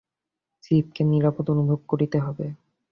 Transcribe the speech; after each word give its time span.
চিপকে 0.63 1.01
নিরাপদ 1.03 1.45
অনুভব 1.53 1.79
করতে 1.87 2.17
হবে। 2.19 2.45